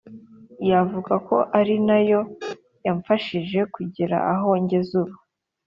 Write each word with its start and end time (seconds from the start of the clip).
Navuga 0.67 1.13
ko 1.27 1.35
ari 1.59 1.75
na 1.87 1.97
yo 2.09 2.21
yamfashije 2.85 3.59
kugera 3.75 4.17
aho 4.33 4.49
ngeze 4.63 4.93
ubu. 5.01 5.17